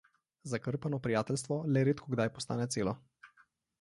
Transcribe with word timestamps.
Zakrpano 0.53 0.99
prijateljstvo 1.07 1.57
le 1.75 1.83
redkokdaj 1.91 2.33
postane 2.39 2.67
celo. 2.77 2.95